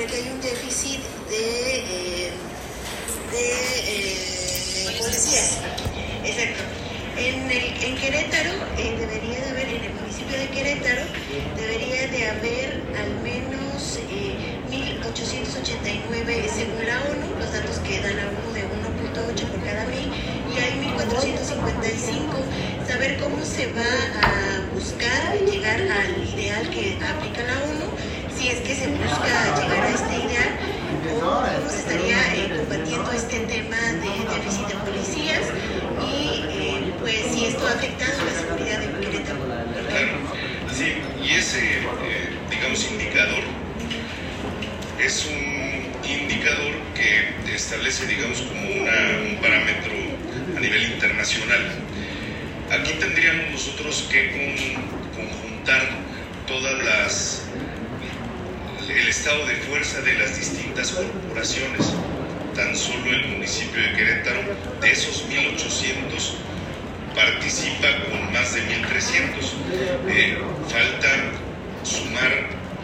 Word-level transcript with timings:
sobre 0.00 0.06
que 0.06 0.16
hay 0.16 0.30
un 0.30 0.40
déficit 0.40 1.00
de, 1.28 1.76
eh, 1.78 2.32
de 3.32 3.44
eh, 3.52 4.98
policías. 4.98 5.58
Exacto. 6.24 6.62
En, 7.18 7.50
el, 7.50 7.84
en 7.84 7.96
Querétaro 7.96 8.50
eh, 8.78 8.96
debería 8.98 9.40
de 9.40 9.50
haber, 9.50 9.68
en 9.68 9.84
el 9.84 9.94
municipio 10.00 10.38
de 10.38 10.48
Querétaro, 10.48 11.02
debería 11.56 12.06
de 12.08 12.28
haber 12.28 12.82
al 12.96 13.10
menos 13.20 13.98
eh, 14.10 14.56
1.889 14.70 16.48
según 16.48 16.86
la 16.86 16.96
ONU, 17.10 17.38
los 17.38 17.52
datos 17.52 17.78
que 17.80 18.00
dan 18.00 18.18
a 18.20 18.28
uno 18.40 18.52
de 18.54 18.62
1.8 18.64 19.44
por 19.48 19.64
cada 19.64 19.84
mil, 19.86 20.08
y 20.48 20.58
hay 20.58 20.80
1.455. 20.96 22.88
Saber 22.88 23.20
cómo 23.20 23.44
se 23.44 23.66
va 23.72 23.92
a 24.22 24.74
buscar 24.74 25.38
llegar 25.44 25.80
al 25.80 26.26
ideal 26.26 26.70
que 26.70 26.96
aplica 27.04 27.42
la 27.42 27.64
ONU, 27.64 27.90
si 28.40 28.48
es 28.48 28.60
que 28.60 28.74
se 28.74 28.86
busca 28.86 29.60
llegar 29.60 29.82
a 29.82 29.90
este 29.90 30.16
ideal, 30.16 30.50
o 31.14 31.20
cómo 31.20 31.70
se 31.70 31.78
estaría 31.80 32.34
eh, 32.34 32.48
combatiendo 32.56 33.12
este 33.12 33.40
tema 33.40 33.76
de 33.76 34.34
déficit 34.34 34.66
de 34.66 34.74
policías 34.76 35.44
y 36.00 36.44
eh, 36.48 36.94
pues 37.00 37.20
si 37.34 37.44
esto 37.44 37.66
ha 37.66 37.72
afectado 37.72 38.12
la 38.24 38.32
seguridad 38.32 38.80
de 38.80 38.86
Querétaro. 38.98 39.40
Claro, 39.44 40.16
sí, 40.72 41.02
y 41.22 41.29
ese, 41.40 41.58
eh, 41.58 42.30
digamos, 42.50 42.84
indicador 42.92 43.42
es 45.02 45.26
un 45.26 45.90
indicador 46.04 46.74
que 46.94 47.54
establece, 47.54 48.06
digamos, 48.06 48.42
como 48.42 48.60
un 48.68 49.38
parámetro 49.40 49.92
a 50.56 50.60
nivel 50.60 50.92
internacional. 50.92 51.62
Aquí 52.70 52.92
tendríamos 53.00 53.50
nosotros 53.52 54.08
que 54.12 54.30
con- 54.32 55.24
conjuntar 55.24 55.82
todas 56.46 56.84
las 56.84 57.46
el 58.88 59.08
estado 59.08 59.46
de 59.46 59.54
fuerza 59.56 60.00
de 60.02 60.14
las 60.18 60.36
distintas 60.36 60.90
corporaciones. 60.92 61.94
Tan 62.54 62.76
solo 62.76 63.10
el 63.12 63.28
municipio 63.28 63.80
de 63.80 63.92
Querétaro, 63.94 64.42
de 64.82 64.90
esos 64.90 65.24
1.800, 65.28 66.49
participa 67.14 67.88
con 68.10 68.32
más 68.32 68.54
de 68.54 68.62
1.300. 68.62 69.50
Eh, 70.08 70.38
falta 70.68 71.08
sumar 71.82 72.30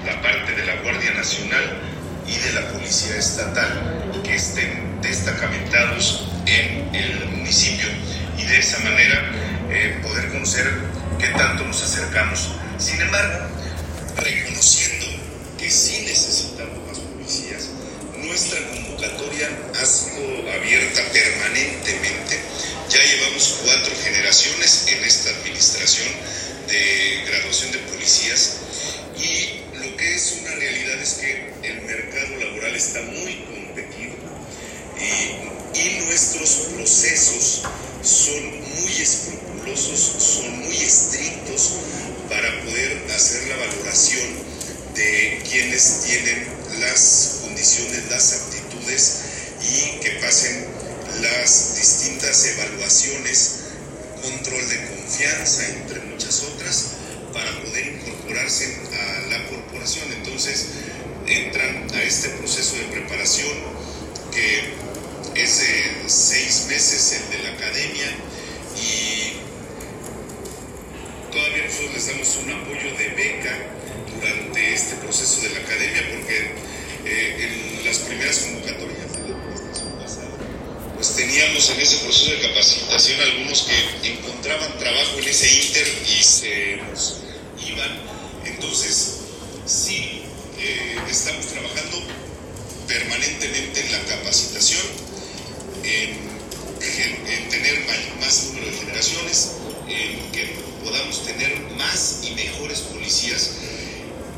la 0.05 0.21
parte 0.23 0.53
de 0.53 0.67
la 0.67 0.77
Guardia 0.83 1.13
Nacional 1.15 1.79
y 2.27 2.37
de 2.37 2.53
la 2.53 2.69
Policía 2.69 3.17
Estatal 3.17 4.13
que 4.25 4.35
estén 4.35 5.01
destacamentados 5.01 6.29
en 6.47 6.95
el 6.95 7.27
municipio 7.31 7.89
y 8.39 8.45
de 8.45 8.59
esa 8.59 8.79
manera 8.81 9.31
eh, 9.71 9.99
poder 10.03 10.31
conocer 10.31 10.67
qué 11.19 11.29
tanto 11.29 11.65
nos 11.65 11.83
acercamos. 11.83 12.51
Sin 12.79 13.01
embargo, 13.01 13.47
reconociendo 14.17 15.07
que 15.59 15.71
sí 15.71 16.05
necesitamos 16.07 16.87
más 16.87 16.99
policías, 16.99 17.69
nuestra 18.17 18.59
convocatoria 18.69 19.49
ha 19.81 19.87
sido 19.87 20.53
abierta 20.53 21.03
permanentemente. 21.13 22.36
Llevamos 23.07 23.61
cuatro 23.63 23.95
generaciones 24.03 24.87
en 24.89 25.05
esta 25.05 25.31
administración 25.31 26.09
de 26.67 27.23
graduación 27.29 27.71
de 27.71 27.79
policías 27.79 28.57
y 29.17 29.61
lo 29.79 29.97
que 29.97 30.17
es 30.17 30.39
una 30.41 30.51
realidad 30.57 31.01
es 31.01 31.15
que 31.15 31.53
el 31.63 31.83
mercado 31.83 32.37
laboral 32.37 32.75
está 32.75 33.03
muy 33.03 33.45
competido 33.45 34.17
y 35.73 36.05
nuestros 36.05 36.51
procesos 36.75 37.63
son 38.03 38.61
muy 38.81 38.93
escrupulosos, 39.01 40.01
son 40.19 40.59
muy 40.65 40.77
estrictos 40.77 41.75
para 42.29 42.61
poder 42.65 43.07
hacer 43.15 43.47
la 43.47 43.57
valoración 43.57 44.27
de 44.97 45.43
quienes 45.49 46.01
tienen 46.07 46.49
las 46.81 47.39
condiciones, 47.43 48.11
las 48.11 48.33
aptitudes 48.33 49.21
y 49.63 50.01
que 50.01 50.11
pasen 50.21 50.66
las 51.21 51.77
distintas 51.77 52.47
evaluaciones, 52.47 53.61
control 54.23 54.69
de 54.69 54.87
confianza, 54.89 55.69
entre 55.69 56.01
muchas 56.01 56.43
otras, 56.43 56.91
para 57.33 57.51
poder 57.63 57.87
incorporarse 57.87 58.77
a 58.93 59.27
la 59.29 59.47
corporación. 59.49 60.13
Entonces, 60.13 60.67
entran 61.27 61.89
a 61.95 62.03
este 62.03 62.29
proceso 62.31 62.77
de 62.77 62.85
preparación 62.85 63.53
que 64.33 64.75
es 65.35 65.61
de 65.61 66.09
seis 66.09 66.67
meses 66.69 67.21
el 67.21 67.31
de 67.31 67.43
la 67.43 67.57
academia 67.57 68.07
y 68.81 69.33
todavía 71.33 71.65
nosotros 71.65 71.95
les 71.95 72.07
damos 72.07 72.37
un 72.37 72.51
en 81.57 81.81
ese 81.81 81.97
proceso 82.05 82.33
de 82.33 82.49
capacitación 82.49 83.19
algunos 83.19 83.63
que 83.63 84.09
encontraban 84.11 84.79
trabajo 84.79 85.19
en 85.19 85.27
ese 85.27 85.49
inter 85.49 85.89
y 86.07 86.23
se 86.23 86.77
nos 86.77 87.17
iban. 87.67 87.99
Entonces 88.45 89.21
sí 89.65 90.21
eh, 90.59 90.97
estamos 91.11 91.47
trabajando 91.47 92.03
permanentemente 92.87 93.81
en 93.81 93.93
la 93.93 94.01
capacitación 94.01 94.83
en, 95.83 97.49
tener 97.49 97.87
más 98.21 98.45
número 98.49 98.67
de 98.67 98.77
generaciones 98.77 99.53
en 99.89 100.31
que 100.33 100.57
podamos 100.85 101.25
tener 101.25 101.59
más 101.79 102.21
y 102.23 102.33
mejores 102.33 102.81
policías. 102.81 103.53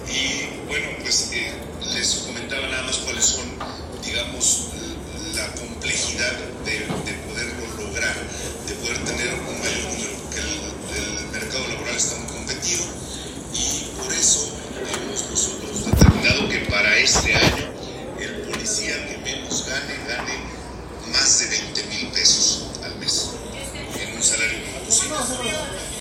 Y 0.09 0.67
bueno, 0.69 0.87
pues 1.03 1.31
eh, 1.33 1.51
les 1.95 2.15
comentaba 2.15 2.69
nada 2.69 2.85
más 2.85 2.99
cuáles 2.99 3.25
son, 3.25 3.47
digamos, 4.05 4.69
la 5.35 5.53
complejidad 5.55 6.39
este 17.09 17.35
año 17.35 17.73
el 18.21 18.43
policía 18.43 18.95
que 19.09 19.17
menos 19.19 19.67
gane, 19.67 19.95
gane 20.07 20.35
más 21.11 21.39
de 21.39 21.47
20 21.47 21.85
mil 21.85 22.09
pesos 22.09 22.67
al 22.85 22.97
mes 22.97 23.31
en 23.99 24.15
un 24.15 24.23
salario 24.23 24.59
mínimo. 24.59 25.78